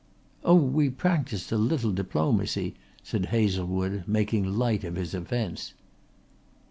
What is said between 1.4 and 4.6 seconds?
a little diplomacy," said Hazlewood, making